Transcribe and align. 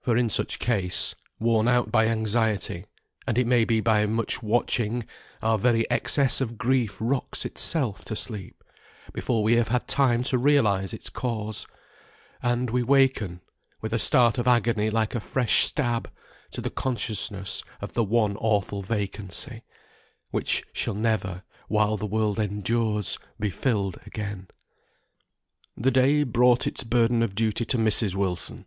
For 0.00 0.16
in 0.16 0.30
such 0.30 0.58
case, 0.58 1.14
worn 1.38 1.68
out 1.68 1.92
by 1.92 2.06
anxiety, 2.06 2.86
and 3.26 3.36
it 3.36 3.46
may 3.46 3.66
be 3.66 3.82
by 3.82 4.06
much 4.06 4.42
watching, 4.42 5.04
our 5.42 5.58
very 5.58 5.84
excess 5.90 6.40
of 6.40 6.56
grief 6.56 6.96
rocks 6.98 7.44
itself 7.44 8.02
to 8.06 8.16
sleep, 8.16 8.64
before 9.12 9.42
we 9.42 9.56
have 9.56 9.68
had 9.68 9.86
time 9.86 10.22
to 10.22 10.38
realise 10.38 10.94
its 10.94 11.10
cause; 11.10 11.66
and 12.42 12.70
we 12.70 12.82
waken, 12.82 13.42
with 13.82 13.92
a 13.92 13.98
start 13.98 14.38
of 14.38 14.48
agony 14.48 14.88
like 14.88 15.14
a 15.14 15.20
fresh 15.20 15.66
stab, 15.66 16.10
to 16.52 16.62
the 16.62 16.70
consciousness 16.70 17.62
of 17.82 17.92
the 17.92 18.02
one 18.02 18.38
awful 18.38 18.80
vacancy, 18.80 19.62
which 20.30 20.64
shall 20.72 20.94
never, 20.94 21.42
while 21.68 21.98
the 21.98 22.06
world 22.06 22.38
endures, 22.38 23.18
be 23.38 23.50
filled 23.50 24.00
again. 24.06 24.48
The 25.76 25.90
day 25.90 26.22
brought 26.22 26.66
its 26.66 26.82
burden 26.82 27.22
of 27.22 27.34
duty 27.34 27.66
to 27.66 27.76
Mrs. 27.76 28.14
Wilson. 28.14 28.64